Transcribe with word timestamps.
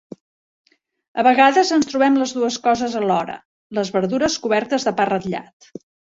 De 1.17 1.23
vegades 1.25 1.71
en 1.75 1.83
trobem 1.91 2.15
les 2.21 2.33
dues 2.37 2.57
coses 2.63 2.95
alhora, 3.01 3.35
les 3.79 3.91
verdures 3.97 4.39
cobertes 4.47 4.87
de 4.89 4.95
pa 5.01 5.07
ratllat. 5.11 5.69